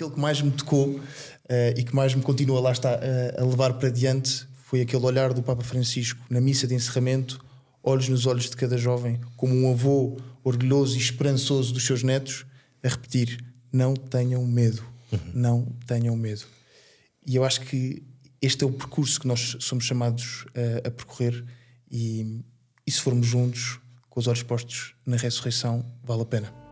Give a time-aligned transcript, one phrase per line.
[0.00, 1.02] aquele que mais me tocou uh,
[1.76, 5.34] e que mais me continua lá está uh, a levar para diante foi aquele olhar
[5.34, 7.44] do Papa Francisco na missa de encerramento,
[7.82, 12.46] olhos nos olhos de cada jovem, como um avô orgulhoso e esperançoso dos seus netos,
[12.82, 14.82] a repetir: não tenham medo,
[15.12, 15.18] uhum.
[15.34, 16.46] não tenham medo.
[17.26, 18.02] E eu acho que
[18.40, 21.44] este é o percurso que nós somos chamados a, a percorrer,
[21.90, 22.42] e,
[22.86, 26.69] e se formos juntos, com os olhos postos na ressurreição, vale a pena.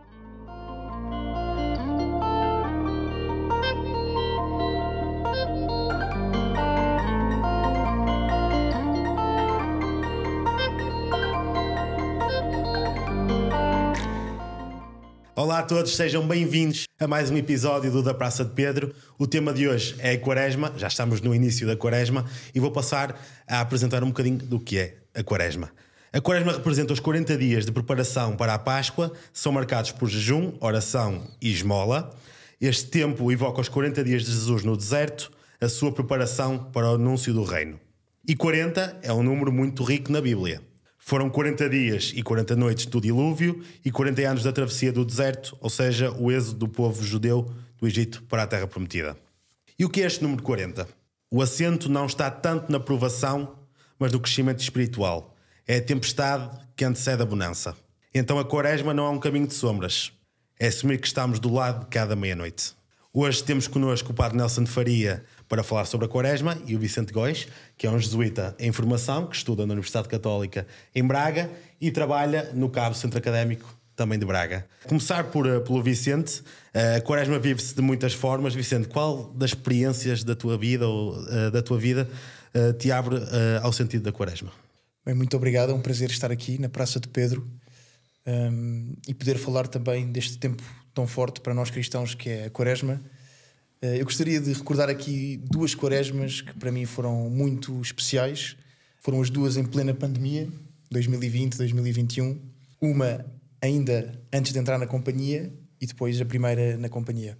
[15.69, 18.91] Todos, sejam bem-vindos a mais um episódio do Da Praça de Pedro.
[19.19, 22.71] O tema de hoje é a Quaresma, já estamos no início da Quaresma e vou
[22.71, 23.15] passar
[23.47, 25.69] a apresentar um bocadinho do que é a Quaresma.
[26.11, 30.53] A Quaresma representa os 40 dias de preparação para a Páscoa, são marcados por jejum,
[30.59, 32.17] oração e esmola.
[32.59, 35.31] Este tempo evoca os 40 dias de Jesus no deserto,
[35.61, 37.79] a sua preparação para o anúncio do reino.
[38.27, 40.63] E 40 é um número muito rico na Bíblia.
[41.09, 45.57] Foram 40 dias e 40 noites do dilúvio e 40 anos da travessia do deserto,
[45.59, 49.17] ou seja, o êxodo do povo judeu do Egito para a Terra Prometida.
[49.79, 50.87] E o que é este número 40?
[51.31, 53.55] O assento não está tanto na provação,
[53.97, 55.35] mas no crescimento espiritual.
[55.67, 57.75] É a tempestade que antecede a bonança.
[58.13, 60.11] Então a quaresma não é um caminho de sombras.
[60.59, 62.75] É assumir que estamos do lado de cada meia-noite.
[63.11, 67.11] Hoje temos connosco o Padre Nelson Faria para falar sobre a Quaresma e o Vicente
[67.11, 71.49] Góis, que é um jesuíta em formação, que estuda na Universidade Católica em Braga
[71.81, 74.65] e trabalha no Cabo Centro Académico também de Braga.
[74.87, 76.41] Começar por, eh, pelo Vicente,
[76.73, 78.53] eh, a Quaresma vive-se de muitas formas.
[78.53, 82.07] Vicente, qual das experiências da tua vida ou uh, da tua vida
[82.79, 83.15] te abre
[83.61, 84.51] ao sentido da Quaresma?
[85.05, 87.47] Bem, muito obrigado, é um prazer estar aqui na Praça de Pedro
[88.25, 90.63] um, ehm, e poder falar também deste tempo
[90.93, 93.01] tão forte para nós cristãos que é a Quaresma.
[93.81, 98.57] Eh, eu gostaria de recordar aqui duas quaresmas que para mim foram muito especiais.
[98.99, 100.49] Foram as duas em plena pandemia,
[100.91, 102.37] 2020, 2021.
[102.81, 103.25] Uma
[103.61, 107.37] ainda antes de entrar na companhia e depois a primeira na companhia.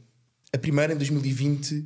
[0.53, 1.85] A primeira, em 2020,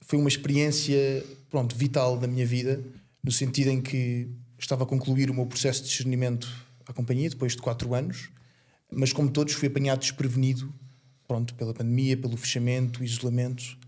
[0.00, 2.82] foi uma experiência pronto, vital da minha vida,
[3.22, 4.28] no sentido em que
[4.58, 6.48] estava a concluir o meu processo de discernimento
[6.86, 8.30] à companhia, depois de quatro anos,
[8.90, 10.72] mas como todos fui apanhado desprevenido
[11.28, 13.78] pronto, pela pandemia, pelo fechamento, isolamento.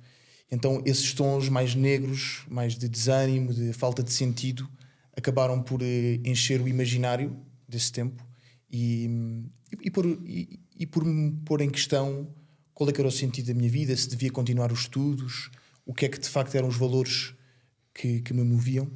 [0.53, 4.69] Então esses tons mais negros, mais de desânimo, de falta de sentido,
[5.17, 7.35] acabaram por eh, encher o imaginário
[7.67, 8.23] desse tempo
[8.71, 9.09] e,
[9.83, 12.29] e, por, e, e por me pôr em questão
[12.75, 15.51] qual é que era o sentido da minha vida, se devia continuar os estudos,
[15.87, 17.35] o que é que de facto eram os valores
[17.95, 18.91] que, que me moviam.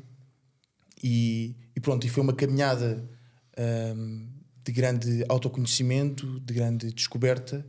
[1.03, 3.09] E, e, pronto, e foi uma caminhada
[3.97, 4.28] um,
[4.62, 7.65] de grande autoconhecimento, de grande descoberta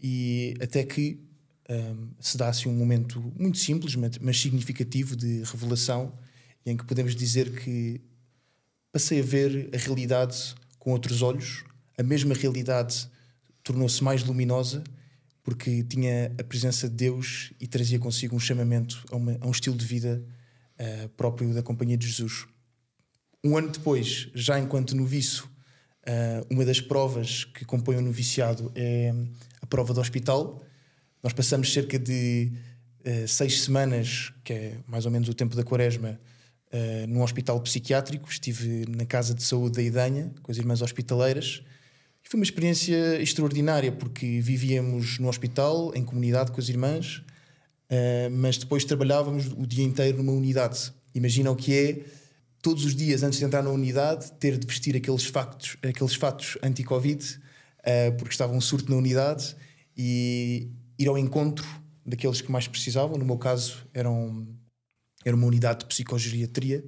[0.00, 1.29] e até que
[1.70, 6.12] um, se dá assim um momento muito simples, mas significativo de revelação,
[6.66, 8.00] em que podemos dizer que
[8.92, 11.64] passei a ver a realidade com outros olhos,
[11.96, 13.08] a mesma realidade
[13.62, 14.82] tornou-se mais luminosa
[15.42, 19.50] porque tinha a presença de Deus e trazia consigo um chamamento a, uma, a um
[19.50, 20.22] estilo de vida
[20.78, 22.46] uh, próprio da Companhia de Jesus.
[23.42, 25.50] Um ano depois, já enquanto noviço,
[26.06, 29.14] uh, uma das provas que compõem o noviciado é
[29.70, 30.60] prova do hospital.
[31.22, 32.52] Nós passamos cerca de
[33.06, 36.18] uh, seis semanas, que é mais ou menos o tempo da quaresma,
[36.72, 38.28] uh, num hospital psiquiátrico.
[38.30, 41.62] Estive na Casa de Saúde da Idanha, com as Irmãs Hospitaleiras.
[42.24, 47.16] E foi uma experiência extraordinária, porque vivíamos no hospital, em comunidade com as irmãs,
[47.90, 50.92] uh, mas depois trabalhávamos o dia inteiro numa unidade.
[51.14, 52.00] Imagina o que é
[52.62, 56.58] todos os dias antes de entrar na unidade ter de vestir aqueles fatos, aqueles fatos
[56.62, 57.38] anti-Covid
[57.80, 59.56] uh, porque estava um surto na unidade
[59.96, 61.66] e ir ao encontro
[62.04, 63.16] daqueles que mais precisavam.
[63.16, 64.46] No meu caso, eram,
[65.24, 66.84] era uma unidade de psicogeriatria.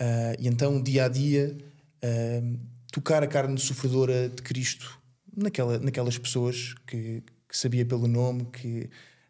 [0.00, 1.56] Uh, e então, dia a dia,
[2.02, 2.58] uh,
[2.90, 4.98] tocar a carne sofredora de Cristo
[5.36, 8.88] naquela, naquelas pessoas que, que, sabia pelo nome, que,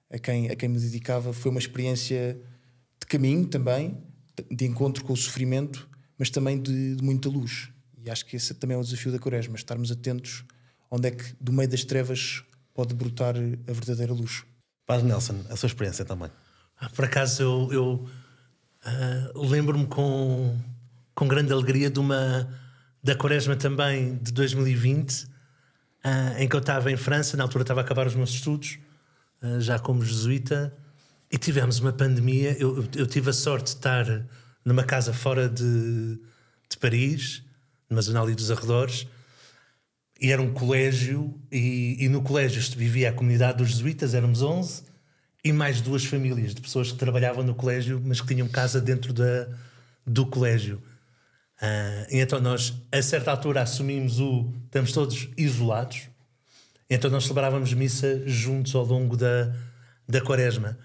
[0.08, 2.40] a, quem, a quem me dedicava, foi uma experiência
[3.00, 3.98] de caminho também,
[4.48, 7.68] de encontro com o sofrimento, mas também de, de muita luz.
[7.98, 10.44] E acho que esse também é o desafio da Quaresma, estarmos atentos
[10.90, 12.44] onde é que do meio das trevas
[12.74, 14.44] pode brotar a verdadeira luz.
[14.86, 16.30] Padre Nelson, a sua experiência também.
[16.76, 18.08] Ah, por acaso eu, eu
[18.84, 20.58] uh, lembro-me com,
[21.14, 22.48] com grande alegria de uma
[23.02, 25.28] da Quaresma também de 2020, uh,
[26.02, 28.78] ah, em que eu estava em França, na altura estava a acabar os meus estudos,
[29.42, 30.74] uh, já como jesuíta,
[31.30, 32.56] e tivemos uma pandemia.
[32.58, 34.06] Eu, eu, tive a sorte de estar
[34.64, 36.18] numa casa fora de,
[36.68, 37.42] de Paris,
[37.88, 39.06] numa zona ali dos arredores,
[40.24, 44.84] e era um colégio, e, e no colégio vivia a comunidade dos jesuítas, éramos 11,
[45.44, 49.12] e mais duas famílias de pessoas que trabalhavam no colégio, mas que tinham casa dentro
[49.12, 49.46] da,
[50.06, 50.82] do colégio.
[51.60, 54.50] Uh, então nós, a certa altura, assumimos o.
[54.64, 56.08] Estamos todos isolados.
[56.88, 59.54] Então nós celebrávamos missa juntos ao longo da,
[60.08, 60.78] da quaresma.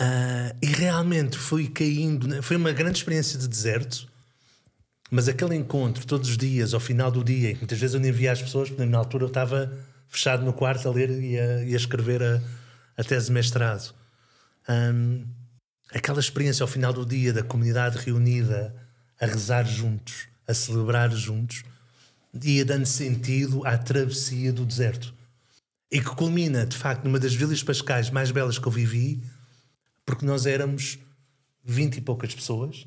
[0.00, 2.40] Uh, e realmente foi caindo.
[2.40, 4.13] Foi uma grande experiência de deserto.
[5.10, 8.32] Mas aquele encontro, todos os dias, ao final do dia, muitas vezes eu nem via
[8.32, 9.72] as pessoas, porque na altura eu estava
[10.08, 12.42] fechado no quarto a ler e a, e a escrever a,
[12.96, 13.94] a, tese de mestrado.
[14.68, 15.26] Um,
[15.92, 18.74] aquela experiência ao final do dia da comunidade reunida
[19.20, 21.64] a rezar juntos, a celebrar juntos,
[22.42, 25.14] ia dando sentido à travessia do deserto.
[25.90, 29.22] E que culmina, de facto, numa das vilas pascais mais belas que eu vivi,
[30.04, 30.98] porque nós éramos
[31.62, 32.86] vinte e poucas pessoas,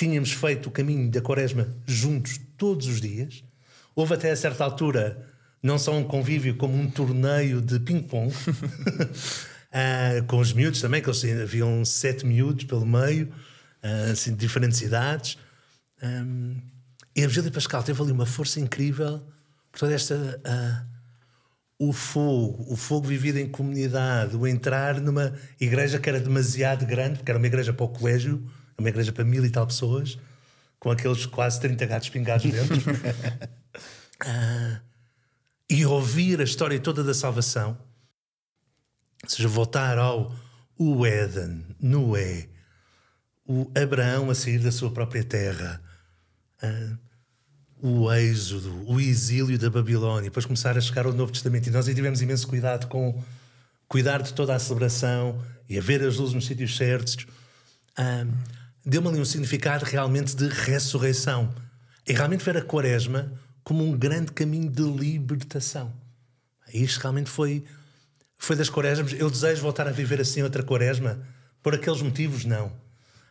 [0.00, 3.44] tínhamos feito o caminho da quaresma juntos todos os dias.
[3.94, 5.28] Houve até a certa altura
[5.62, 8.32] não só um convívio como um torneio de ping-pong.
[8.32, 14.38] uh, com os miúdos também, que eles haviam sete miúdos pelo meio, uh, assim, de
[14.38, 15.36] diferentes idades.
[16.02, 16.56] Um,
[17.14, 19.22] e a Virgília Pascal teve ali uma força incrível
[19.70, 20.14] por toda esta.
[20.14, 20.90] Uh,
[21.78, 27.18] o fogo, o fogo vivido em comunidade, o entrar numa igreja que era demasiado grande,
[27.18, 28.46] porque era uma igreja para o colégio,
[28.80, 30.18] uma igreja para mil e tal pessoas,
[30.78, 32.76] com aqueles quase 30 gatos pingados dentro.
[34.24, 34.80] uh,
[35.68, 37.78] e ouvir a história toda da salvação,
[39.22, 40.34] ou seja, voltar ao
[40.78, 42.48] o Éden, Noé,
[43.46, 45.82] o Abraão a sair da sua própria terra,
[46.62, 46.98] uh,
[47.82, 51.66] o êxodo, o exílio da Babilónia, depois começar a chegar ao Novo Testamento.
[51.66, 53.22] E nós aí tivemos imenso cuidado com
[53.88, 57.26] cuidar de toda a celebração e a ver as luzes nos sítios certos.
[57.98, 61.54] Um, Deu-me ali um significado realmente de ressurreição.
[62.06, 63.32] E realmente ver a Quaresma
[63.62, 65.92] como um grande caminho de libertação.
[66.72, 67.64] E isto realmente foi,
[68.38, 69.12] foi das Quaresmas.
[69.12, 71.20] Eu desejo voltar a viver assim outra Quaresma.
[71.62, 72.72] Por aqueles motivos, não.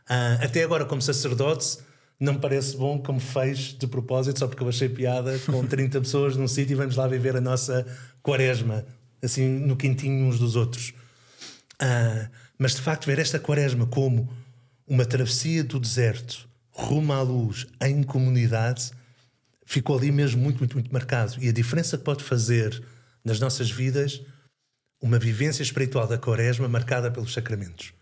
[0.08, 1.80] Ah, até agora, como sacerdote,
[2.20, 6.02] não me parece bom como fez de propósito, só porque eu achei piada com 30
[6.02, 7.86] pessoas num sítio e vamos lá viver a nossa
[8.22, 8.86] quaresma,
[9.22, 10.94] assim no quintinho uns dos outros.
[11.80, 14.30] Ah, mas de facto, ver esta quaresma como
[14.90, 18.92] uma travessia do deserto rumo à luz em comunidade
[19.66, 21.36] ficou ali mesmo muito, muito, muito marcado.
[21.40, 22.84] E a diferença que pode fazer
[23.24, 24.22] nas nossas vidas
[25.00, 27.94] uma vivência espiritual da quaresma marcada pelos sacramentos.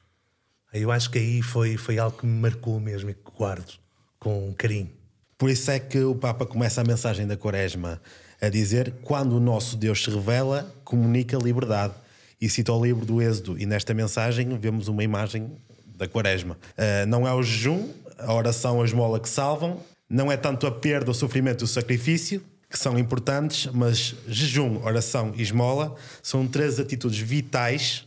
[0.73, 3.77] Eu acho que aí foi, foi algo que me marcou mesmo e que guardo
[4.17, 4.89] com carinho.
[5.37, 8.01] Por isso é que o Papa começa a mensagem da Quaresma
[8.41, 11.93] a dizer: quando o nosso Deus se revela, comunica liberdade.
[12.39, 15.57] E cita o livro do Êxodo, e nesta mensagem vemos uma imagem
[15.97, 16.57] da Quaresma.
[16.77, 20.71] Uh, não é o jejum, a oração, a esmola que salvam, não é tanto a
[20.71, 26.47] perda, o sofrimento e o sacrifício, que são importantes, mas jejum, oração e esmola são
[26.47, 28.05] três atitudes vitais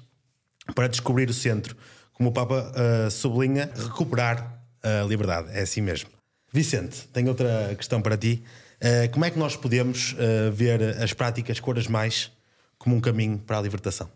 [0.74, 1.76] para descobrir o centro.
[2.12, 5.48] Como o Papa uh, sublinha, recuperar a liberdade.
[5.52, 6.10] É assim mesmo.
[6.52, 8.42] Vicente, tenho outra questão para ti.
[8.76, 12.30] Uh, como é que nós podemos uh, ver as práticas cores mais
[12.78, 14.10] como um caminho para a libertação?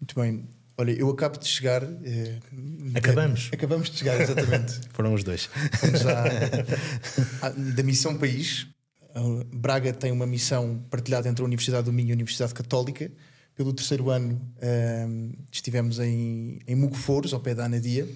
[0.00, 0.57] Muito bem.
[0.78, 1.82] Olha, eu acabo de chegar.
[1.82, 2.38] Eh,
[2.94, 3.50] acabamos.
[3.52, 4.80] acabamos de chegar, exatamente.
[4.94, 5.50] Foram os dois.
[6.00, 6.24] Já,
[7.74, 8.66] da Missão País.
[9.52, 13.10] Braga tem uma missão partilhada entre a Universidade do Minho e a Universidade Católica.
[13.56, 14.40] Pelo terceiro ano
[15.50, 18.06] estivemos em, em Mugoforos, ao pé da Anadia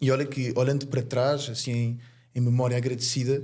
[0.00, 1.98] e olha que, olhando para trás, assim, em,
[2.34, 3.42] em memória agradecida,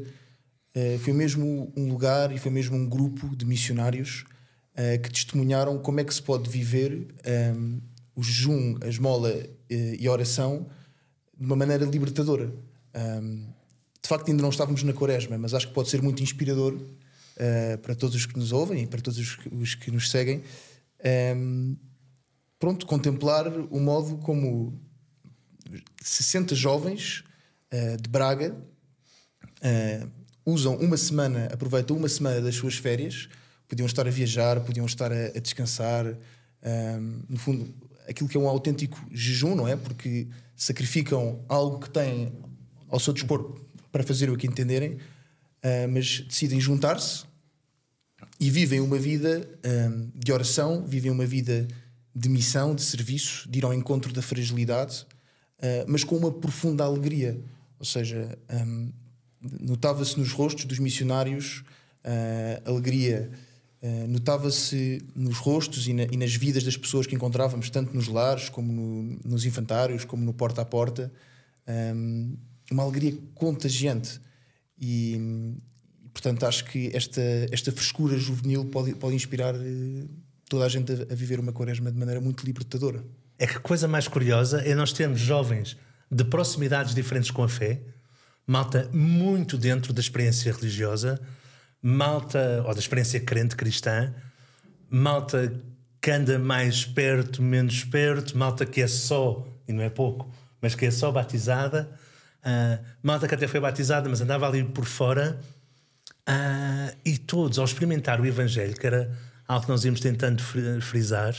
[0.76, 4.24] uh, foi mesmo um lugar e foi mesmo um grupo de missionários
[4.72, 7.80] uh, que testemunharam como é que se pode viver um, ehm,
[8.14, 10.66] o jejum, a esmola uh, e a oração
[11.36, 12.52] de uma maneira libertadora.
[12.94, 13.46] Um,
[14.02, 16.78] de facto, ainda não estávamos na Quaresma, mas acho que pode ser muito inspirador
[17.82, 20.42] para todos os que nos ouvem e para todos os que, os que nos seguem.
[21.36, 21.74] Um,
[22.58, 24.78] pronto, contemplar o modo como
[26.02, 27.24] 60 jovens
[27.72, 30.10] uh, de Braga uh,
[30.46, 33.28] usam uma semana, aproveitam uma semana das suas férias,
[33.68, 36.16] podiam estar a viajar, podiam estar a, a descansar, um,
[36.62, 37.74] eh, no fundo,
[38.08, 39.76] aquilo que é um autêntico jejum, não é?
[39.76, 42.32] Porque sacrificam algo que têm
[42.88, 47.24] ao seu dispor para fazer o que entenderem, uh, mas decidem juntar-se
[48.38, 51.66] e vivem uma vida um, de oração, vivem uma vida
[52.14, 55.06] de missão, de serviço, de ir ao encontro da fragilidade
[55.64, 57.40] eh, mas com uma profunda alegria.
[57.78, 58.92] Ou seja, um,
[59.40, 61.64] notava-se nos rostos dos missionários
[62.04, 63.30] uh, alegria,
[63.84, 68.08] uh, notava-se nos rostos e, na, e, nas vidas das pessoas que encontrávamos, tanto nos
[68.08, 71.12] lares, como no, nos infantários, como no porta a porta,
[71.68, 72.36] um, ehm,
[72.70, 74.20] uma alegria contagiante.
[74.80, 75.54] E,
[76.12, 77.20] portanto, acho que esta,
[77.52, 79.54] esta frescura juvenil pode, pode inspirar
[80.48, 83.04] toda a gente a, a viver uma quaresma de maneira muito libertadora.
[83.38, 85.76] é que coisa mais curiosa é nós termos jovens
[86.10, 87.80] de proximidades diferentes com a fé,
[88.46, 91.20] malta muito dentro da experiência religiosa,
[91.86, 94.10] malta, ou da experiência crente cristã,
[94.88, 95.52] malta
[96.00, 100.74] que anda mais perto, menos perto, malta que é só, e não é pouco, mas
[100.74, 101.90] que é só batizada,
[102.40, 105.38] uh, malta que até foi batizada, mas andava ali por fora,
[106.26, 109.12] uh, e todos, ao experimentar o Evangelho, que era
[109.46, 110.42] algo que nós íamos tentando
[110.80, 111.34] frisar,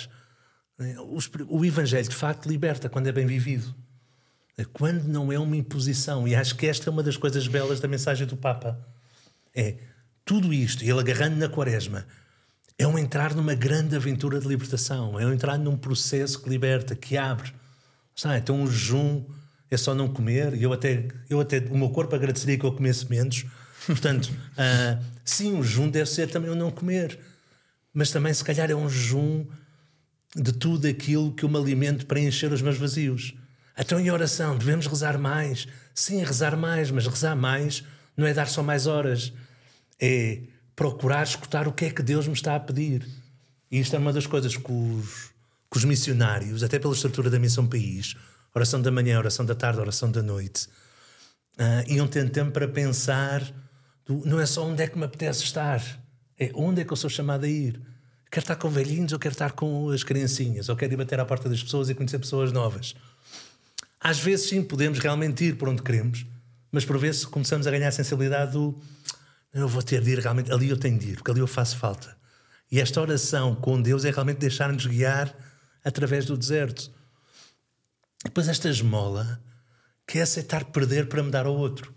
[1.48, 3.74] o Evangelho de facto liberta quando é bem vivido.
[4.74, 6.28] Quando não é uma imposição.
[6.28, 8.78] E acho que esta é uma das coisas belas da mensagem do Papa.
[9.54, 9.78] É
[10.26, 12.06] tudo isto, e ele agarrando na quaresma,
[12.78, 16.96] é um entrar numa grande aventura de libertação, é um entrar num processo que liberta,
[16.96, 17.54] que abre.
[18.16, 18.40] Sabe?
[18.40, 19.24] Então o jejum
[19.70, 22.72] é só não comer, e eu até, eu até o meu corpo agradeceria que eu
[22.72, 23.46] comesse menos.
[23.86, 27.18] Portanto, uh, sim, o jejum deve ser também o não comer,
[27.94, 29.46] mas também se calhar é um jejum
[30.36, 33.34] de tudo aquilo que eu me alimento para encher os meus vazios.
[33.78, 35.68] Então, em oração, devemos rezar mais.
[35.94, 37.84] Sim, rezar mais, mas rezar mais
[38.18, 39.32] não é dar só mais horas.
[40.00, 40.42] É
[40.76, 43.08] procurar escutar o que é que Deus me está a pedir.
[43.72, 45.32] E isto é uma das coisas que os,
[45.72, 48.16] que os missionários, até pela estrutura da Missão País,
[48.54, 50.68] oração da manhã, oração da tarde, oração da noite,
[51.58, 53.42] uh, iam tendo tempo para pensar:
[54.06, 55.82] do, não é só onde é que me apetece estar,
[56.38, 57.82] é onde é que eu sou chamado a ir.
[58.30, 61.26] Quero estar com velhinhos ou quero estar com as criancinhas, ou quero ir bater à
[61.26, 62.96] porta das pessoas e conhecer pessoas novas.
[64.00, 66.26] Às vezes, sim, podemos realmente ir por onde queremos,
[66.72, 68.78] mas por vezes começamos a ganhar a sensibilidade do
[69.62, 71.78] eu vou ter de ir realmente, ali eu tenho de ir, porque ali eu faço
[71.78, 72.16] falta.
[72.72, 75.34] E esta oração com Deus é realmente deixar-nos guiar
[75.84, 76.92] através do deserto.
[78.24, 79.40] Depois esta esmola,
[80.08, 81.94] que é aceitar perder para me dar ao outro.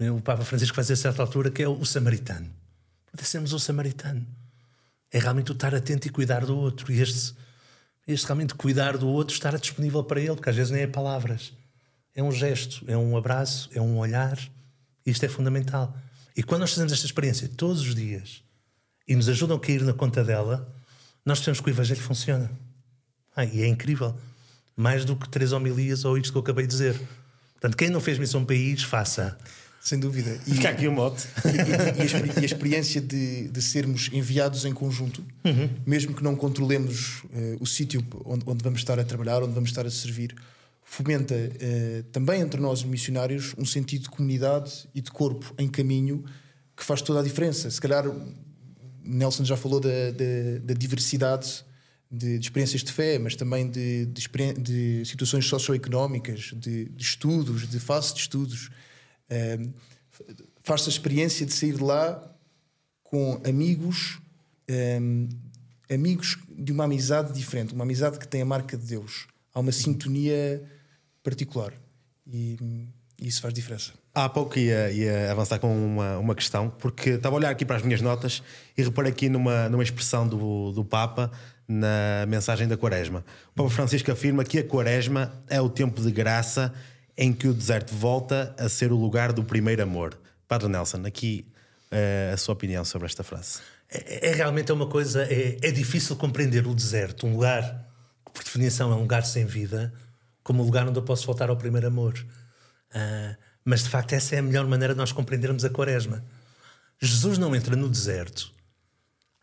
[0.00, 2.50] O Papa Francisco faz a certa altura que é o samaritano.
[3.10, 4.26] Pode sermos o samaritano
[5.14, 6.92] é realmente o estar atento e cuidar do outro.
[6.92, 7.34] E este,
[8.04, 11.52] este realmente cuidar do outro, estar disponível para ele, porque às vezes nem é palavras.
[12.16, 14.36] É um gesto, é um abraço, é um olhar.
[15.06, 15.96] Isto é fundamental.
[16.36, 18.42] E quando nós fazemos esta experiência todos os dias
[19.06, 20.68] e nos ajudam a cair na conta dela,
[21.24, 22.50] nós sabemos que o Evangelho funciona.
[23.36, 24.14] Ah, e é incrível.
[24.76, 27.00] Mais do que três homilias ou isto que eu acabei de dizer.
[27.52, 29.38] Portanto, quem não fez missão país, faça.
[29.80, 30.40] Sem dúvida.
[30.46, 31.26] E, Fica aqui o mote.
[31.44, 35.68] E, e, e, a, experiência de, de, sermos enviados em conjunto, uhum.
[35.86, 39.70] mesmo que não controlemos uh, o sítio onde, onde, vamos estar a trabalhar, onde vamos
[39.70, 40.34] estar a servir,
[40.84, 46.24] fomenta uh, também entre nós missionários um sentido de comunidade e de corpo em caminho
[46.76, 47.70] que faz toda a diferença.
[47.70, 48.04] Se calhar
[49.02, 51.64] Nelson já falou da, da, da diversidade
[52.10, 58.14] de, de, experiências de fé, mas também de, de situações socioeconómicas, de, estudos, de fase
[58.14, 58.70] de estudos
[60.62, 62.22] faz-se a experiência de sair de lá
[63.02, 64.18] com amigos,
[65.00, 65.28] um,
[65.90, 69.26] amigos de uma amizade diferente, uma amizade que tem a marca de Deus.
[69.54, 70.62] Há uma sintonia
[71.22, 71.72] particular
[72.26, 72.58] e,
[73.20, 73.92] e isso faz diferença.
[74.14, 77.76] Há pouco ia, ia avançar com uma, uma questão, porque estava a olhar aqui para
[77.76, 78.42] as minhas notas
[78.76, 81.30] e reparei aqui numa, numa expressão do, do Papa
[81.66, 83.24] na mensagem da Quaresma.
[83.52, 86.72] O Papa Francisco afirma que a Quaresma é o tempo de graça
[87.16, 90.18] em que o deserto volta a ser o lugar do primeiro amor.
[90.46, 91.46] Padre Nelson, aqui
[91.90, 93.60] uh, a sua opinião sobre esta frase.
[93.90, 97.88] É, é realmente uma coisa, é, é, difícil compreender o deserto, um lugar
[98.34, 99.94] por definição é um lugar sem vida,
[100.42, 102.14] como um lugar onde eu posso voltar ao primeiro amor.
[102.90, 106.22] Uh, mas de facto essa é a melhor maneira de nós compreendermos a quaresma.
[107.00, 108.52] Jesus não entra no deserto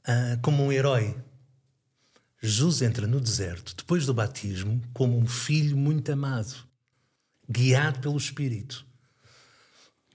[0.08, 1.18] uh, como um herói.
[2.40, 6.70] Jesus entra no deserto, depois do batismo, como um filho muito amado
[7.50, 8.86] guiado pelo Espírito,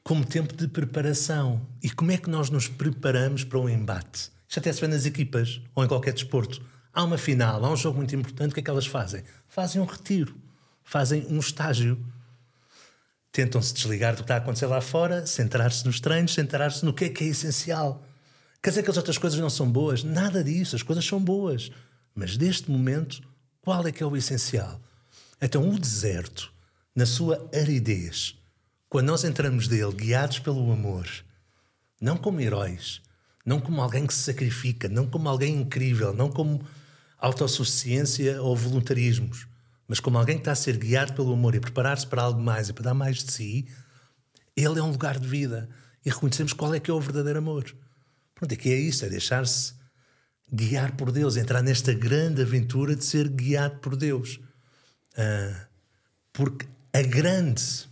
[0.02, 1.66] como tempo de preparação.
[1.82, 4.30] E como é que nós nos preparamos para um embate?
[4.48, 6.62] Isto até se vê nas equipas ou em qualquer desporto.
[6.96, 9.22] Há uma final, há um jogo muito importante, o que é que elas fazem?
[9.50, 10.34] Fazem um retiro,
[10.82, 12.02] fazem um estágio.
[13.30, 17.04] Tentam-se desligar do que está a acontecer lá fora, centrar-se nos treinos, centrar-se no que
[17.04, 18.02] é que é essencial.
[18.62, 20.02] Quer dizer que as outras coisas não são boas?
[20.02, 21.70] Nada disso, as coisas são boas.
[22.14, 23.20] Mas neste momento,
[23.60, 24.80] qual é que é o essencial?
[25.38, 26.50] Então, o deserto
[26.94, 28.38] na sua aridez,
[28.88, 31.06] quando nós entramos dele guiados pelo amor,
[32.00, 33.02] não como heróis,
[33.44, 36.64] não como alguém que se sacrifica, não como alguém incrível, não como
[37.18, 39.46] autossuficiência ou voluntarismos,
[39.88, 42.68] mas como alguém que está a ser guiado pelo amor e preparar-se para algo mais
[42.68, 43.68] e para dar mais de si,
[44.56, 45.68] ele é um lugar de vida
[46.04, 47.74] e reconhecemos qual é que é o verdadeiro amor.
[48.34, 49.74] Pronto, é que é isso, é deixar-se
[50.52, 54.40] guiar por Deus, entrar nesta grande aventura de ser guiado por Deus.
[55.12, 55.66] Uh,
[56.32, 57.88] porque a grande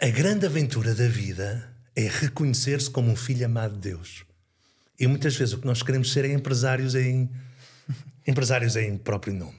[0.00, 4.24] a grande aventura da vida é reconhecer-se como um filho amado de Deus.
[5.02, 7.28] E muitas vezes o que nós queremos ser é empresários em
[8.24, 9.58] empresários em próprio nome.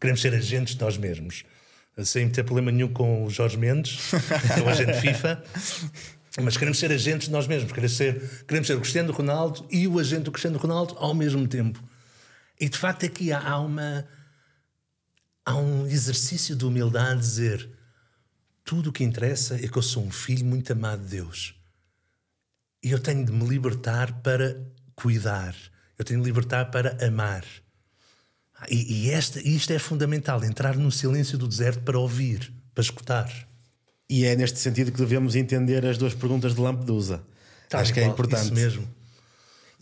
[0.00, 1.42] Queremos ser agentes de nós mesmos.
[2.04, 3.98] Sem ter problema nenhum com o Jorge Mendes,
[4.56, 5.42] é o agente FIFA.
[6.40, 7.72] Mas queremos ser agentes de nós mesmos.
[7.72, 11.48] Queremos ser, queremos ser o Cristiano Ronaldo e o agente do Cristiano Ronaldo ao mesmo
[11.48, 11.82] tempo.
[12.58, 14.06] E de facto aqui há, há uma.
[15.44, 17.68] Há um exercício de humildade dizer
[18.64, 21.59] tudo o que interessa é que eu sou um filho muito amado de Deus.
[22.82, 24.56] E eu tenho de me libertar para
[24.94, 25.54] cuidar.
[25.98, 27.44] Eu tenho de libertar para amar.
[28.68, 33.30] E, e esta, isto é fundamental: entrar no silêncio do deserto para ouvir, para escutar.
[34.08, 37.22] E é neste sentido que devemos entender as duas perguntas de Lampedusa.
[37.68, 38.44] Tá Acho que é igual, importante.
[38.44, 38.88] Isso mesmo.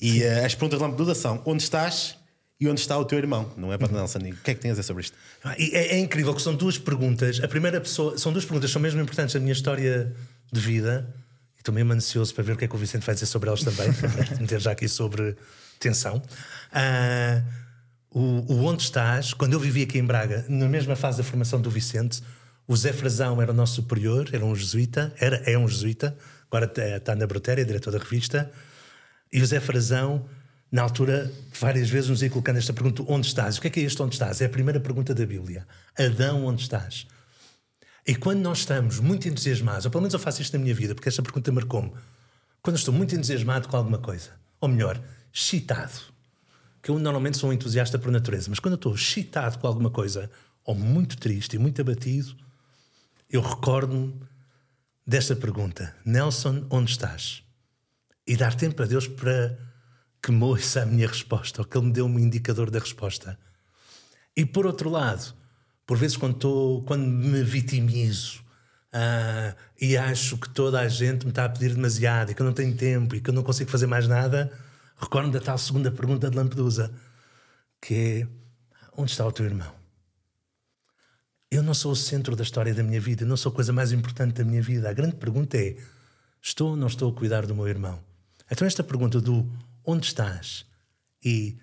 [0.00, 2.16] E uh, as perguntas de Lampedusa são: onde estás
[2.60, 3.50] e onde está o teu irmão?
[3.56, 4.18] Não é para Nelson?
[4.18, 5.16] O que é que tens a dizer sobre isto?
[5.56, 7.40] E É, é incrível que são duas perguntas.
[7.42, 10.14] A primeira pessoa, são duas perguntas que são mesmo importantes na minha história
[10.52, 11.14] de vida.
[11.58, 13.62] Estou mesmo ansioso para ver o que é que o Vicente vai dizer sobre elas
[13.62, 15.36] também, para meter já aqui sobre
[15.78, 16.22] tensão.
[16.72, 17.42] Ah,
[18.10, 18.20] o,
[18.54, 21.70] o Onde Estás, quando eu vivi aqui em Braga, na mesma fase da formação do
[21.70, 22.22] Vicente,
[22.66, 26.16] o Zé Frazão era o nosso superior, era um jesuíta, era, é um jesuíta,
[26.50, 28.50] agora está- está na Brotéria, diretor da revista.
[29.32, 30.26] E o Zé Frazão,
[30.70, 33.56] na altura, várias vezes nos ia colocando esta pergunta: onde estás?
[33.58, 34.40] O que é que é este onde estás?
[34.40, 35.66] É a primeira pergunta da Bíblia.
[35.98, 37.06] Adão, onde estás?
[38.06, 40.94] E quando nós estamos muito entusiasmados, ou pelo menos eu faço isto na minha vida,
[40.94, 41.92] porque esta pergunta marcou-me.
[42.62, 45.00] Quando estou muito entusiasmado com alguma coisa, ou melhor,
[45.32, 46.00] excitado,
[46.82, 49.90] que eu normalmente sou um entusiasta por natureza, mas quando eu estou excitado com alguma
[49.90, 50.30] coisa,
[50.64, 52.34] ou muito triste e muito abatido,
[53.30, 54.14] eu recordo-me
[55.06, 57.42] desta pergunta: Nelson, onde estás?
[58.26, 59.58] E dar tempo a Deus para
[60.22, 63.38] que me ouça a minha resposta, ou que Ele me dê um indicador da resposta.
[64.36, 65.34] E por outro lado,
[65.88, 68.44] por vezes quando, estou, quando me vitimizo
[68.92, 72.44] ah, e acho que toda a gente me está a pedir demasiado e que eu
[72.44, 74.52] não tenho tempo e que eu não consigo fazer mais nada,
[75.00, 76.92] recordo-me da tal segunda pergunta de Lampedusa,
[77.80, 78.28] que é:
[78.98, 79.72] onde está o teu irmão?
[81.50, 83.90] Eu não sou o centro da história da minha vida, não sou a coisa mais
[83.90, 84.90] importante da minha vida.
[84.90, 85.74] A grande pergunta é:
[86.42, 87.98] estou ou não estou a cuidar do meu irmão?
[88.50, 89.50] Então, esta pergunta do
[89.86, 90.66] onde estás
[91.24, 91.58] e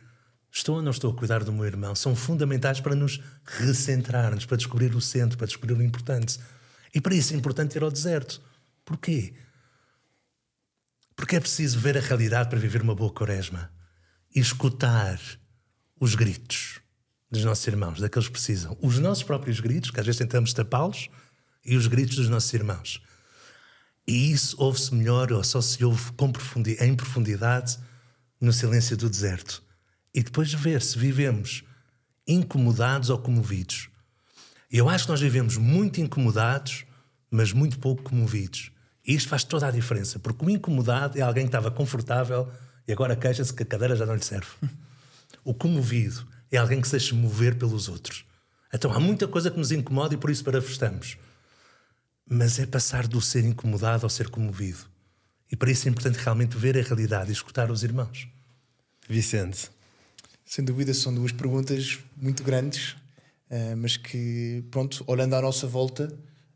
[0.55, 4.55] estou ou não estou a cuidar do meu irmão são fundamentais para nos recentrar-nos, para
[4.55, 6.39] descobrir o centro, para descobrir o importante.
[6.93, 8.41] E para isso é importante ir ao deserto.
[8.85, 9.33] Porquê?
[11.15, 13.69] Porque é preciso ver a realidade para viver uma boa quaresma
[14.33, 15.19] e escutar
[15.99, 16.79] os gritos
[17.29, 18.77] dos nossos irmãos, daqueles que precisam.
[18.81, 21.09] Os nossos próprios gritos, que às vezes tentamos tapá-los,
[21.65, 23.01] e os gritos dos nossos irmãos.
[24.07, 27.77] E isso ouve-se melhor ou só se ouve com profundi- em profundidade
[28.39, 29.64] no silêncio do deserto.
[30.15, 31.61] E depois ver se vivemos
[32.25, 33.89] incomodados ou comovidos.
[34.71, 36.85] Eu acho que nós vivemos muito incomodados,
[37.29, 38.71] mas muito pouco comovidos.
[39.05, 42.49] E isto faz toda a diferença, porque o incomodado é alguém que estava confortável
[42.87, 44.47] e agora queixa-se que a cadeira já não lhe serve.
[45.43, 48.25] O comovido é alguém que se deixa mover pelos outros.
[48.73, 51.17] Então há muita coisa que nos incomoda e por isso parafustamos.
[52.25, 54.79] Mas é passar do ser incomodado ao ser comovido.
[55.51, 58.29] E para isso é importante realmente ver a realidade e escutar os irmãos.
[59.07, 59.74] Vicente.
[60.45, 62.95] Sem dúvida, são duas perguntas muito grandes,
[63.49, 66.07] eh, mas que, pronto, olhando à nossa volta,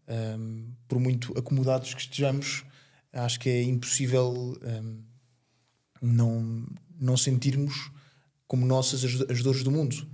[0.07, 2.63] ehm, por muito acomodados que estejamos,
[3.11, 4.99] acho que é impossível ehm,
[6.01, 6.65] não,
[6.99, 7.91] não sentirmos
[8.47, 10.07] como nossas as, dores do mundo.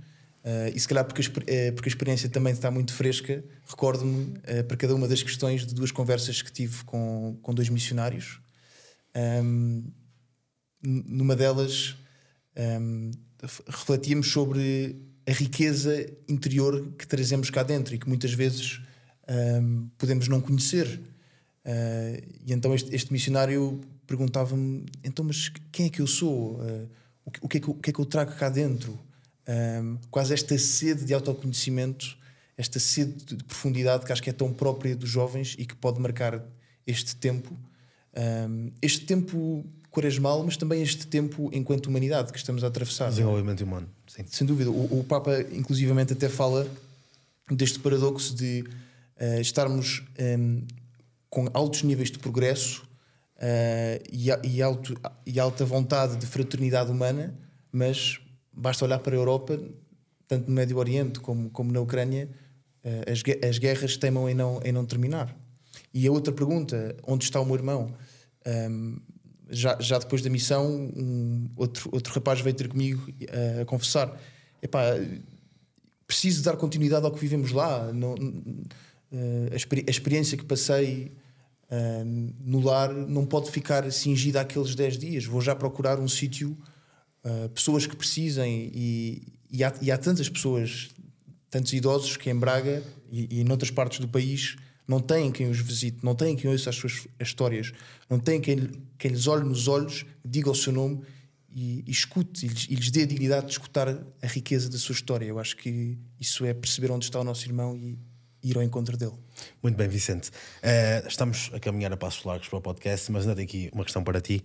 [0.44, 4.34] Eh, e se calhar porque a, eh, porque a experiência também está muito fresca, recordo-me
[4.44, 8.40] eh, para cada uma das questões de duas conversas que tive com, com dois missionários.
[10.82, 11.96] Numa delas
[12.54, 13.25] f-
[13.66, 14.96] refletíamos sobre
[15.26, 18.80] a riqueza interior que trazemos cá dentro e que muitas vezes
[19.62, 21.00] hum, podemos não conhecer.
[21.64, 26.60] Ah, e então este, este missionário perguntava-me: então, mas quem é que eu sou?
[26.62, 26.86] Ah,
[27.24, 28.98] o, que, o que é que, eu- o que é que eu trago cá dentro?
[29.48, 32.16] Hum, quase esta sede de autoconhecimento,
[32.56, 36.00] esta sede de profundidade que acho que é tão própria dos jovens e que pode
[36.00, 36.44] marcar
[36.86, 37.56] este tempo.
[38.48, 39.64] Um, este tempo
[39.96, 43.08] quaresmal, mas também este tempo enquanto humanidade que estamos a atravessar.
[43.08, 43.88] Desenvolvimento humano.
[44.06, 44.24] Sim.
[44.28, 44.70] Sem dúvida.
[44.70, 46.66] O, o Papa, inclusivamente, até fala
[47.50, 48.64] deste paradoxo de
[49.16, 50.66] eh, estarmos em,
[51.30, 52.82] com altos níveis de progresso
[53.38, 57.34] eh, e, e alto- e alta vontade de fraternidade humana,
[57.72, 58.20] mas
[58.52, 59.58] basta olhar para a Europa,
[60.28, 62.28] tanto no Médio Oriente como, como na Ucrânia,
[62.84, 65.34] eh, as, as guerras teimam em não, em não terminar.
[65.94, 67.94] E a outra pergunta, onde está o meu irmão?
[68.44, 68.98] Ahm,
[69.50, 74.18] já, já depois da missão, um, outro, outro rapaz veio ter comigo eh, a confessar:
[74.62, 74.82] epá,
[76.06, 77.92] preciso dar continuidade ao que vivemos lá.
[77.92, 78.14] Não,
[79.12, 81.12] eh, a, experi- a experiência que passei
[81.70, 85.24] eh, no lar não pode ficar cingida àqueles 10 dias.
[85.24, 86.56] Vou já procurar um sítio,
[87.54, 90.90] pessoas que precisem, e, e, há, e há tantas pessoas
[91.50, 94.56] tantos idosos que em Braga e, e noutras partes do país
[94.86, 97.72] não têm quem os visite, não têm quem ouça as suas as histórias,
[98.08, 101.02] não têm quem, quem lhes olhe nos olhos, diga o seu nome
[101.50, 104.78] e, e escute e lhes, e lhes dê a dignidade de escutar a riqueza da
[104.78, 105.24] sua história.
[105.24, 107.98] Eu acho que isso é perceber onde está o nosso irmão e,
[108.42, 109.14] ir ao encontro dele.
[109.62, 110.28] Muito bem, Vicente.
[110.28, 113.84] Uh, estamos a caminhar a passos largos para o podcast, mas ainda tenho aqui uma
[113.84, 114.42] questão para ti.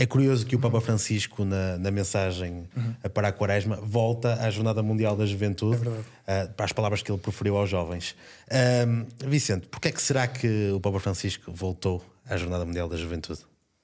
[0.00, 2.94] É curioso que o Papa Francisco, na, na mensagem uhum.
[3.12, 5.78] para a Quaresma, volta à Jornada Mundial da Juventude,
[6.26, 8.16] é uh, para as palavras que ele proferiu aos jovens.
[8.48, 12.96] Uh, Vicente, porquê é que será que o Papa Francisco voltou à Jornada Mundial da
[12.96, 13.40] Juventude?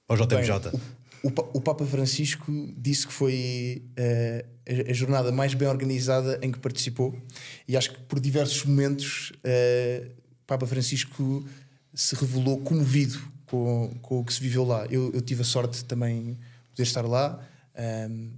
[0.09, 0.71] Ao JMJ?
[0.71, 0.81] Bem,
[1.23, 6.51] o, o, Papa Francisco disse que foi uh, a, a, jornada mais bem organizada em
[6.51, 7.15] que participou,
[7.69, 11.45] e acho que por diversos momentos o Papa Francisco
[11.93, 14.87] se revelou comovido com, com o que se viveu lá.
[14.87, 16.39] Eu, eu tive a sorte também de
[16.71, 17.41] poder estar lá.
[18.11, 18.31] Um,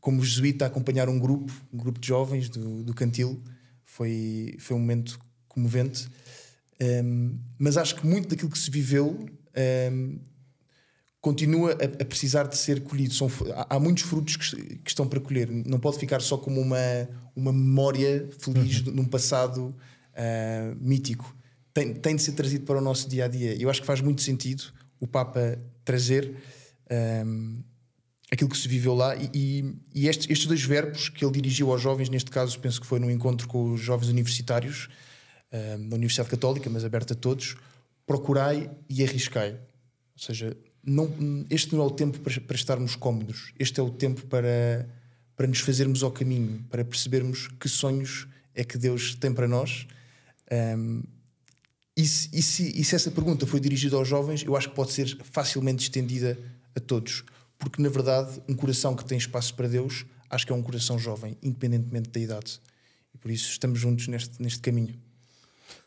[0.00, 3.42] como jesuíta, a acompanhar um grupo, um grupo de jovens do, do Cantil,
[3.84, 6.08] foi, foi um momento comovente.
[6.80, 9.26] Um, mas acho que muito daquilo que se viveu
[9.92, 10.18] um,
[11.20, 13.12] continua a, a, precisar de ser colhido.
[13.12, 15.48] São, há, há, muitos frutos que, que, estão para colher.
[15.50, 16.78] Não pode ficar só como uma,
[17.34, 18.94] uma memória feliz uhum.
[18.94, 19.74] num passado
[20.14, 21.36] uh, mítico
[21.78, 23.54] tem, tem de ser trazido para o nosso dia a dia.
[23.54, 24.64] Eu acho que faz muito sentido
[24.98, 26.34] o Papa trazer
[27.24, 27.62] um,
[28.32, 31.70] aquilo que se viveu lá e, e, e estes, estes, dois verbos que ele dirigiu
[31.70, 34.88] aos jovens, neste caso, penso que foi num encontro com os jovens universitários
[35.52, 37.56] um, da Universidade Católica, mas aberto a todos:
[38.04, 39.52] procurai e arriscai.
[39.52, 41.08] Ou seja, não,
[41.48, 44.88] este não é o tempo para, para estarmos cómodos, este é o tempo para,
[45.36, 49.86] para nos fazermos ao caminho, para percebermos que sonhos é que Deus tem para nós.
[50.50, 51.02] Um,
[51.98, 54.74] e se, e, se, e se, essa pergunta foi dirigida aos jovens, eu acho que
[54.76, 56.38] pode ser facilmente estendida
[56.76, 57.24] a todos.
[57.58, 60.96] Porque, na verdade, um coração que tem espaço para Deus, acho que é um coração
[60.96, 62.60] jovem, independentemente da idade.
[63.12, 64.94] E por isso estamos juntos neste, neste caminho.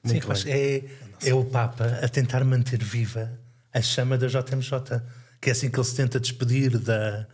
[0.04, 0.84] Sim, é,
[1.24, 3.32] é o Papa a tentar manter viva
[3.74, 5.02] a chama da JMJ,
[5.40, 7.26] que é assim que ele se tenta despedir da,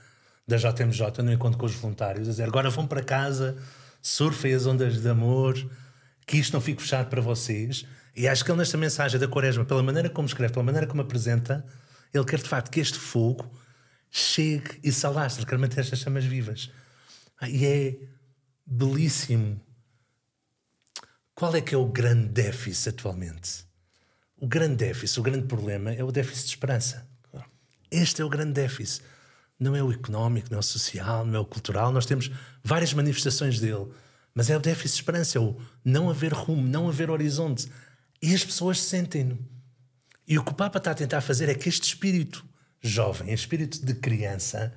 [0.48, 3.58] da JMJ no encontro com os voluntários, a dizer agora vão para casa,
[4.04, 5.56] surfem as ondas de amor,
[6.28, 7.84] que isto não fique fechado para vocês
[8.18, 11.04] e acho que ele, nesta mensagem da Quaresma, pela maneira como escreve, pela maneira como
[11.04, 11.64] apresenta,
[12.12, 13.48] ele quer de facto que este fogo
[14.10, 16.72] chegue e se alastre, quer manter estas chamas vivas.
[17.40, 18.00] Ah, e é
[18.66, 19.62] belíssimo.
[21.36, 23.68] Qual é que é o grande déficit atualmente?
[24.36, 27.08] O grande déficit, o grande problema é o déficit de esperança.
[27.92, 29.04] Este é o grande déficit.
[29.60, 31.92] Não é o económico, não é o social, não é o cultural.
[31.92, 32.32] Nós temos
[32.64, 33.88] várias manifestações dele.
[34.34, 37.68] Mas é o déficit de esperança, é o não haver rumo, não haver horizonte.
[38.22, 39.38] E as pessoas sentem-no.
[40.28, 42.46] E o que o Papa está a tentar fazer é que este espírito
[42.82, 44.74] jovem, espírito de criança,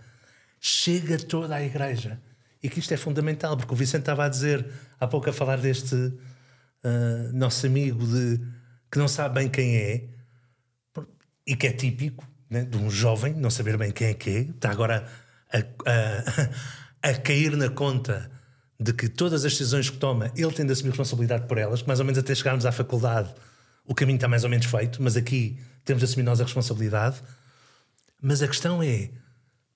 [0.61, 2.21] chegue a toda a igreja.
[2.63, 4.67] E que isto é fundamental, porque o Vicente estava a dizer
[4.99, 8.41] há pouco a falar deste uh, nosso amigo de,
[8.91, 10.09] que não sabe bem quem é
[11.47, 14.41] e que é típico né, de um jovem não saber bem quem é que é,
[14.41, 15.09] está agora
[15.53, 15.59] a,
[17.03, 18.31] a, a cair na conta
[18.81, 21.89] de que todas as decisões que toma, ele tem de assumir responsabilidade por elas, que
[21.89, 23.33] mais ou menos até chegarmos à faculdade
[23.91, 27.21] o caminho está mais ou menos feito, mas aqui temos de assumir nós a responsabilidade.
[28.23, 29.11] Mas a questão é: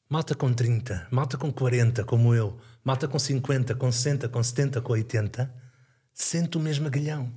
[0.09, 4.81] malta com 30, malta com 40, como eu, malta com 50, com 60, com 70,
[4.81, 5.53] com 80,
[6.13, 7.33] sente o mesmo agalhão.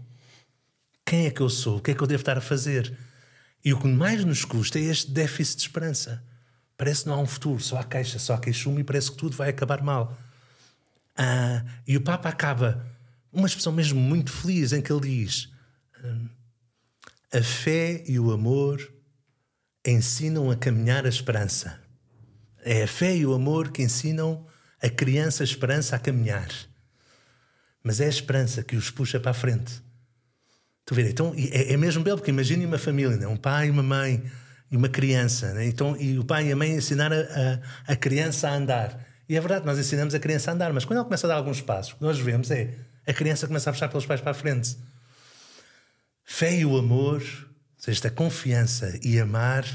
[1.04, 1.78] Quem é que eu sou?
[1.78, 2.96] O que é que eu devo estar a fazer?
[3.66, 6.24] E o que mais nos custa é este déficit de esperança.
[6.78, 9.18] Parece que não há um futuro, só há queixa, só há queixume e parece que
[9.18, 10.16] tudo vai acabar mal.
[11.18, 12.86] Ah, e o Papa acaba
[13.32, 15.50] uma expressão mesmo muito feliz em que ele diz:
[17.34, 18.94] A fé e o amor
[19.86, 21.82] ensinam a caminhar a esperança.
[22.64, 24.46] É a fé e o amor que ensinam
[24.82, 26.50] a criança a esperança a caminhar.
[27.84, 29.82] Mas é a esperança que os puxa para a frente.
[30.86, 33.28] Tu vê, então é, é mesmo belo, porque imagine uma família, né?
[33.28, 34.24] um pai, uma mãe
[34.70, 35.54] e uma criança.
[35.54, 35.66] Né?
[35.68, 39.07] Então, e o pai e a mãe ensinar a, a, a criança a andar.
[39.30, 41.36] E é verdade, nós ensinamos a criança a andar, mas quando ela começa a dar
[41.36, 42.74] alguns passos, o que nós vemos é
[43.06, 44.78] a criança começa a puxar pelos pés para a frente.
[46.24, 47.22] Fé e o amor,
[47.78, 49.66] seja, esta confiança e amar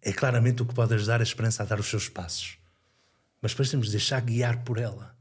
[0.00, 2.56] é claramente o que pode ajudar a esperança a dar os seus passos.
[3.42, 5.14] Mas depois temos de deixar guiar por ela.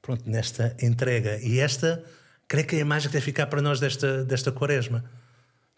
[0.00, 1.38] Pronto, nesta entrega.
[1.40, 2.02] E esta,
[2.48, 5.04] creio que é a imagem que deve ficar para nós desta, desta quaresma.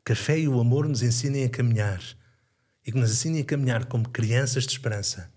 [0.04, 2.00] Que a fé e o amor nos ensinem a caminhar.
[2.86, 5.30] E que nos ensinem a caminhar como crianças de esperança.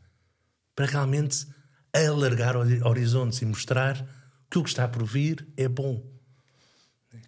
[0.75, 1.47] Para realmente
[1.93, 4.05] alargar horizontes e mostrar
[4.49, 6.03] que o que está por vir é bom.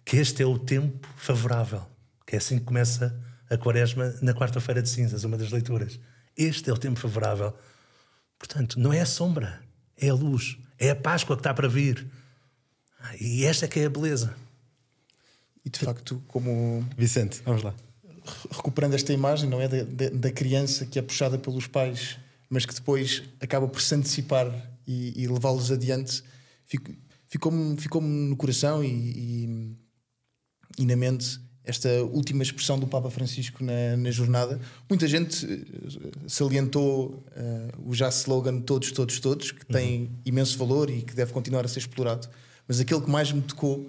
[0.04, 1.86] Que este é o tempo favorável.
[2.26, 3.18] Que é assim que começa
[3.50, 5.98] a quaresma na quarta-feira de cinzas, uma das leituras.
[6.36, 7.54] Este é o tempo favorável.
[8.38, 9.62] Portanto, não é a sombra,
[9.96, 10.56] é a luz.
[10.78, 12.06] É a Páscoa que está para vir.
[13.20, 14.34] E esta que é a beleza.
[15.64, 17.74] E de facto, como Vicente, vamos lá.
[18.50, 19.68] recuperando esta imagem, não é?
[19.68, 22.18] Da, da, da criança que é puxada pelos pais,
[22.52, 24.46] mas que depois acaba por se antecipar
[24.86, 26.22] e, e levá-los adiante,
[26.66, 26.92] fico-
[27.26, 29.76] ficou-me ficou no coração e, e,
[30.78, 34.60] e na mente esta última expressão do Papa Francisco na, na jornada.
[34.90, 40.90] Muita gente eh, salientou eh, o já slogan Todos, Todos, Todos, que tem imenso valor
[40.90, 42.28] e que deve continuar a ser explorado,
[42.68, 43.88] mas aquele que mais me tocou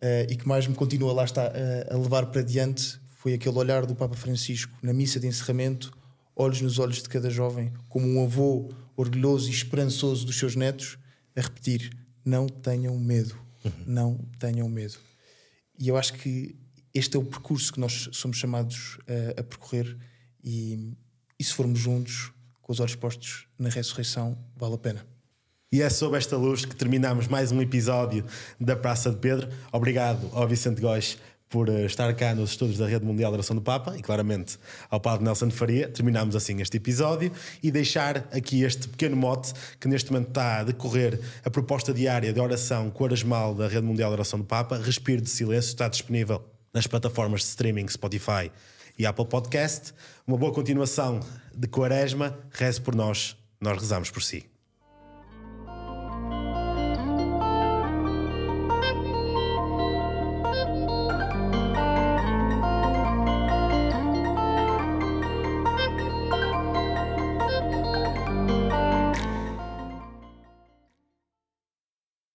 [0.00, 3.56] eh, e que mais me continua lá está eh, a levar para diante foi aquele
[3.58, 5.92] olhar do Papa Francisco na missa de encerramento,
[6.36, 10.98] olhos nos olhos de cada jovem, como um avô orgulhoso e esperançoso dos seus netos,
[11.36, 11.90] a repetir:
[12.24, 13.36] Não tenham medo,
[13.86, 14.98] não tenham medo.
[15.78, 16.56] E eu acho que
[16.92, 19.96] este é o percurso que nós somos chamados a, a percorrer,
[20.42, 20.96] e,
[21.38, 25.14] e se formos juntos, com os olhos postos na ressurreição, vale a pena.
[25.70, 28.24] E é sob esta luz que terminamos mais um episódio
[28.60, 29.48] da Praça de Pedro.
[29.72, 31.18] Obrigado ao Vicente Góes
[31.48, 34.58] por eh, estar cá nos estudos da Rede Mundial de Oração do Papa e, claramente,
[34.90, 35.88] ao Padre Nelson de Faria.
[35.88, 37.30] Terminamos assim este episódio
[37.62, 42.32] e deixar aqui este pequeno mote que neste momento está a decorrer a proposta diária
[42.32, 44.78] de oração quaresmal da Rede Mundial de Oração do Papa.
[44.78, 48.50] Respiro de Silêncio está disponível nas plataformas de streaming Spotify
[48.98, 49.92] e Apple Podcast.
[50.26, 51.20] Uma boa continuação
[51.54, 52.38] de Quaresma.
[52.50, 54.53] Reze por nós, nós rezamos por si.